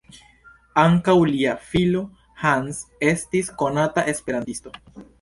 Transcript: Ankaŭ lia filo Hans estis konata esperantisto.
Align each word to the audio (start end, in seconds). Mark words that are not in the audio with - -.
Ankaŭ 0.83 1.15
lia 1.33 1.53
filo 1.73 2.03
Hans 2.47 2.83
estis 3.15 3.55
konata 3.63 4.11
esperantisto. 4.17 4.79